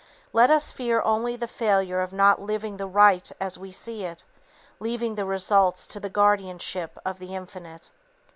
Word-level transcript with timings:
Let 0.33 0.49
us 0.49 0.71
fear 0.71 0.99
only 1.03 1.35
the 1.35 1.47
failure 1.47 2.01
of 2.01 2.11
not 2.11 2.41
living 2.41 2.77
the 2.77 2.87
right 2.87 3.31
as 3.39 3.59
we 3.59 3.71
see 3.71 4.03
it, 4.03 4.23
leaving 4.79 5.13
the 5.13 5.25
results 5.25 5.85
to 5.85 5.99
the 5.99 6.09
guardianship 6.09 6.97
of 7.05 7.19
the 7.19 7.35
Infinite. 7.35 7.91